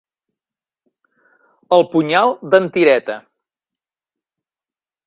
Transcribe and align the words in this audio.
El 1.77 1.85
punyal 1.93 2.35
d'en 2.55 2.69
Tireta. 2.79 3.21